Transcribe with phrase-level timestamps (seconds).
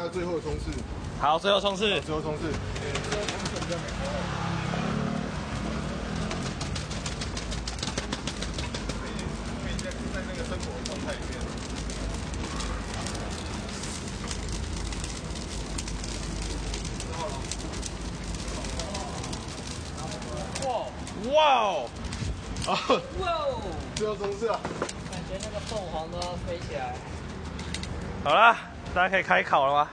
[0.00, 0.70] 他最后冲刺，
[1.20, 2.00] 好，最后冲刺。
[2.00, 2.50] 最后冲刺。
[10.14, 11.38] 在那个生活状态里面。
[21.34, 21.90] 哇哦！
[22.66, 22.72] 啊，
[23.20, 23.60] 哇哦！
[23.94, 24.58] 最后冲刺啊！
[25.10, 26.94] 感觉那个凤凰都要飞起来。
[28.24, 29.88] 好啦，大家可以开烤了吗？